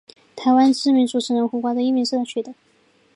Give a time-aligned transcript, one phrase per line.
[0.35, 2.55] 台湾知名主持人胡瓜的艺名是他取的。